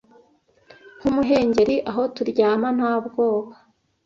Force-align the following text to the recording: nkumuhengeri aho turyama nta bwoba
nkumuhengeri 0.97 1.75
aho 1.89 2.01
turyama 2.15 2.67
nta 2.77 2.93
bwoba 3.05 3.53